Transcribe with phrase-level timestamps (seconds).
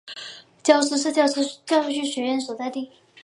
[0.63, 2.89] 皎施是皎施教育学院的所在地。